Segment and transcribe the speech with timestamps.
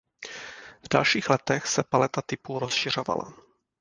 [0.83, 3.33] V dalších letech se paleta typů rozšiřovala.